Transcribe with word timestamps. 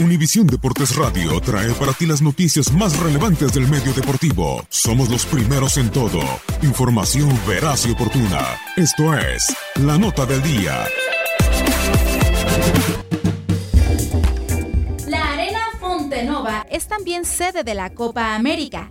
Univisión 0.00 0.46
Deportes 0.46 0.96
Radio 0.96 1.38
trae 1.40 1.72
para 1.74 1.92
ti 1.92 2.06
las 2.06 2.22
noticias 2.22 2.72
más 2.72 2.98
relevantes 2.98 3.52
del 3.52 3.68
medio 3.68 3.92
deportivo. 3.92 4.64
Somos 4.70 5.10
los 5.10 5.26
primeros 5.26 5.76
en 5.76 5.90
todo. 5.90 6.20
Información 6.62 7.28
veraz 7.46 7.86
y 7.86 7.90
oportuna. 7.90 8.40
Esto 8.76 9.14
es 9.14 9.54
La 9.76 9.98
Nota 9.98 10.24
del 10.24 10.42
Día. 10.42 10.86
La 15.06 15.32
Arena 15.34 15.60
Fontenova 15.78 16.66
es 16.70 16.86
también 16.86 17.26
sede 17.26 17.62
de 17.62 17.74
la 17.74 17.90
Copa 17.90 18.34
América. 18.34 18.90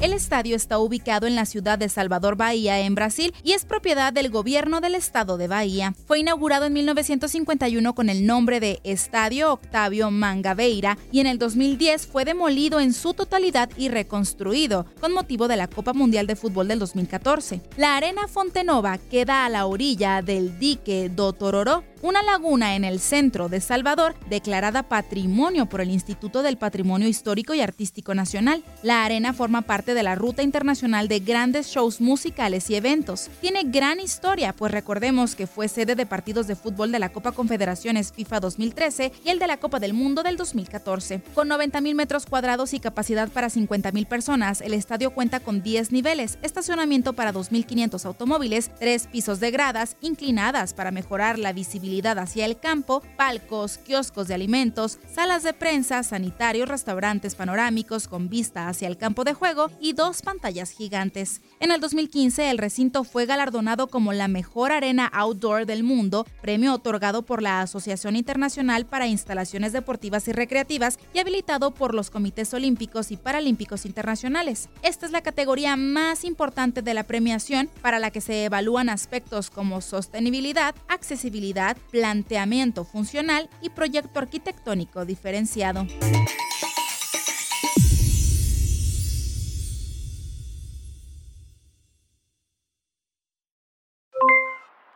El 0.00 0.12
estadio 0.12 0.54
está 0.54 0.78
ubicado 0.78 1.26
en 1.26 1.34
la 1.34 1.44
ciudad 1.44 1.76
de 1.76 1.88
Salvador 1.88 2.36
Bahía, 2.36 2.78
en 2.78 2.94
Brasil, 2.94 3.34
y 3.42 3.54
es 3.54 3.64
propiedad 3.64 4.12
del 4.12 4.30
gobierno 4.30 4.80
del 4.80 4.94
estado 4.94 5.36
de 5.38 5.48
Bahía. 5.48 5.92
Fue 6.06 6.20
inaugurado 6.20 6.66
en 6.66 6.72
1951 6.74 7.94
con 7.96 8.08
el 8.08 8.24
nombre 8.24 8.60
de 8.60 8.78
Estadio 8.84 9.52
Octavio 9.52 10.12
Mangabeira 10.12 10.96
y 11.10 11.18
en 11.18 11.26
el 11.26 11.40
2010 11.40 12.06
fue 12.06 12.24
demolido 12.24 12.78
en 12.78 12.92
su 12.92 13.12
totalidad 13.12 13.70
y 13.76 13.88
reconstruido 13.88 14.86
con 15.00 15.12
motivo 15.12 15.48
de 15.48 15.56
la 15.56 15.66
Copa 15.66 15.92
Mundial 15.92 16.28
de 16.28 16.36
Fútbol 16.36 16.68
del 16.68 16.78
2014. 16.78 17.60
La 17.76 17.96
Arena 17.96 18.28
Fontenova 18.28 18.98
queda 18.98 19.46
a 19.46 19.48
la 19.48 19.66
orilla 19.66 20.22
del 20.22 20.60
dique 20.60 21.08
do 21.08 21.32
Tororó, 21.32 21.82
una 22.02 22.22
laguna 22.22 22.76
en 22.76 22.84
el 22.84 23.00
centro 23.00 23.48
de 23.48 23.60
Salvador 23.60 24.14
declarada 24.28 24.84
patrimonio 24.84 25.66
por 25.66 25.80
el 25.80 25.90
Instituto 25.90 26.42
del 26.42 26.56
Patrimonio 26.56 27.08
Histórico 27.08 27.54
y 27.54 27.60
Artístico 27.60 28.14
Nacional. 28.14 28.62
La 28.82 29.04
arena 29.04 29.32
forma 29.32 29.62
parte 29.62 29.94
de 29.94 30.02
la 30.02 30.14
ruta 30.14 30.42
internacional 30.42 31.08
de 31.08 31.20
grandes 31.20 31.68
shows 31.68 32.00
musicales 32.00 32.70
y 32.70 32.76
eventos. 32.76 33.30
Tiene 33.40 33.64
gran 33.64 34.00
historia, 34.00 34.52
pues 34.52 34.70
recordemos 34.72 35.34
que 35.34 35.46
fue 35.46 35.68
sede 35.68 35.94
de 35.94 36.06
partidos 36.06 36.46
de 36.46 36.56
fútbol 36.56 36.92
de 36.92 36.98
la 36.98 37.08
Copa 37.10 37.32
Confederaciones 37.32 38.12
FIFA 38.12 38.40
2013 38.40 39.12
y 39.24 39.30
el 39.30 39.38
de 39.38 39.46
la 39.46 39.56
Copa 39.56 39.80
del 39.80 39.94
Mundo 39.94 40.22
del 40.22 40.36
2014. 40.36 41.22
Con 41.34 41.48
90.000 41.48 41.94
metros 41.94 42.26
cuadrados 42.26 42.74
y 42.74 42.80
capacidad 42.80 43.28
para 43.28 43.48
50.000 43.48 44.06
personas, 44.06 44.60
el 44.60 44.74
estadio 44.74 45.10
cuenta 45.10 45.40
con 45.40 45.62
10 45.62 45.92
niveles, 45.92 46.38
estacionamiento 46.42 47.14
para 47.14 47.32
2.500 47.32 48.04
automóviles, 48.04 48.70
tres 48.78 49.06
pisos 49.06 49.40
de 49.40 49.50
gradas 49.50 49.96
inclinadas 50.00 50.74
para 50.74 50.90
mejorar 50.90 51.38
la 51.38 51.52
visibilidad 51.52 51.87
hacia 51.88 52.44
el 52.44 52.58
campo, 52.58 53.02
palcos, 53.16 53.78
kioscos 53.78 54.28
de 54.28 54.34
alimentos, 54.34 54.98
salas 55.10 55.42
de 55.42 55.54
prensa, 55.54 56.02
sanitarios, 56.02 56.68
restaurantes 56.68 57.34
panorámicos 57.34 58.08
con 58.08 58.28
vista 58.28 58.68
hacia 58.68 58.88
el 58.88 58.98
campo 58.98 59.24
de 59.24 59.32
juego 59.32 59.70
y 59.80 59.94
dos 59.94 60.20
pantallas 60.20 60.70
gigantes. 60.70 61.40
En 61.60 61.70
el 61.70 61.80
2015 61.80 62.50
el 62.50 62.58
recinto 62.58 63.04
fue 63.04 63.24
galardonado 63.24 63.86
como 63.86 64.12
la 64.12 64.28
mejor 64.28 64.70
arena 64.70 65.06
outdoor 65.06 65.64
del 65.64 65.82
mundo, 65.82 66.26
premio 66.42 66.74
otorgado 66.74 67.22
por 67.22 67.40
la 67.40 67.62
Asociación 67.62 68.16
Internacional 68.16 68.84
para 68.84 69.06
Instalaciones 69.06 69.72
Deportivas 69.72 70.28
y 70.28 70.32
Recreativas 70.32 70.98
y 71.14 71.20
habilitado 71.20 71.72
por 71.72 71.94
los 71.94 72.10
comités 72.10 72.52
olímpicos 72.52 73.10
y 73.12 73.16
paralímpicos 73.16 73.86
internacionales. 73.86 74.68
Esta 74.82 75.06
es 75.06 75.12
la 75.12 75.22
categoría 75.22 75.76
más 75.76 76.24
importante 76.24 76.82
de 76.82 76.92
la 76.92 77.04
premiación 77.04 77.70
para 77.80 77.98
la 77.98 78.10
que 78.10 78.20
se 78.20 78.44
evalúan 78.44 78.90
aspectos 78.90 79.48
como 79.48 79.80
sostenibilidad, 79.80 80.74
accesibilidad, 80.88 81.77
planteamiento 81.78 82.84
funcional 82.84 83.48
y 83.60 83.70
proyecto 83.70 84.18
arquitectónico 84.18 85.04
diferenciado. 85.04 85.86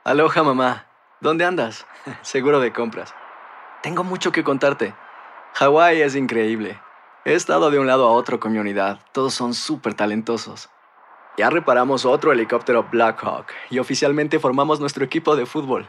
Aloha, 0.04 0.42
mamá. 0.42 0.86
¿Dónde 1.20 1.44
andas? 1.44 1.86
Seguro 2.22 2.58
de 2.58 2.72
compras. 2.72 3.14
Tengo 3.82 4.02
mucho 4.02 4.32
que 4.32 4.42
contarte. 4.42 4.94
Hawái 5.54 6.02
es 6.02 6.16
increíble. 6.16 6.80
He 7.24 7.34
estado 7.34 7.70
de 7.70 7.78
un 7.78 7.86
lado 7.86 8.08
a 8.08 8.12
otro 8.12 8.40
con 8.40 8.52
mi 8.52 8.58
unidad. 8.58 8.98
Todos 9.12 9.32
son 9.32 9.54
súper 9.54 9.94
talentosos. 9.94 10.68
Ya 11.38 11.50
reparamos 11.50 12.04
otro 12.04 12.32
helicóptero 12.32 12.88
Blackhawk 12.90 13.46
y 13.70 13.78
oficialmente 13.78 14.40
formamos 14.40 14.80
nuestro 14.80 15.04
equipo 15.04 15.36
de 15.36 15.46
fútbol. 15.46 15.88